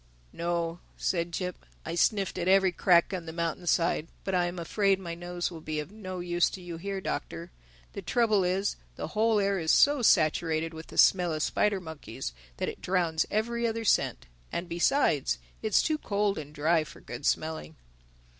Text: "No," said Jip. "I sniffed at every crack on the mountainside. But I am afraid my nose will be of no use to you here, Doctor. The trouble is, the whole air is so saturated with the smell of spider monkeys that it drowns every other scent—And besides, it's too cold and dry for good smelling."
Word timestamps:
"No," 0.33 0.79
said 0.97 1.31
Jip. 1.31 1.63
"I 1.85 1.93
sniffed 1.93 2.39
at 2.39 2.47
every 2.47 2.71
crack 2.71 3.13
on 3.13 3.27
the 3.27 3.31
mountainside. 3.31 4.07
But 4.23 4.33
I 4.33 4.45
am 4.47 4.57
afraid 4.57 4.99
my 4.99 5.13
nose 5.13 5.51
will 5.51 5.61
be 5.61 5.79
of 5.79 5.91
no 5.91 6.21
use 6.21 6.49
to 6.49 6.59
you 6.59 6.77
here, 6.77 7.01
Doctor. 7.01 7.51
The 7.93 8.01
trouble 8.01 8.43
is, 8.43 8.77
the 8.95 9.09
whole 9.09 9.39
air 9.39 9.59
is 9.59 9.69
so 9.71 10.01
saturated 10.01 10.73
with 10.73 10.87
the 10.87 10.97
smell 10.97 11.31
of 11.35 11.43
spider 11.43 11.79
monkeys 11.79 12.33
that 12.57 12.67
it 12.67 12.81
drowns 12.81 13.27
every 13.29 13.67
other 13.67 13.83
scent—And 13.85 14.67
besides, 14.67 15.37
it's 15.61 15.83
too 15.83 15.99
cold 15.99 16.39
and 16.39 16.51
dry 16.51 16.83
for 16.83 16.99
good 16.99 17.23
smelling." 17.23 17.75